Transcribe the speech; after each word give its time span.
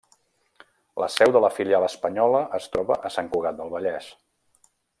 La 1.01 1.09
seu 1.15 1.33
de 1.35 1.41
la 1.45 1.51
filial 1.57 1.85
espanyola 1.89 2.41
es 2.61 2.67
troba 2.77 2.99
a 3.11 3.13
Sant 3.17 3.31
Cugat 3.35 3.61
del 3.61 3.71
Vallès. 3.75 4.09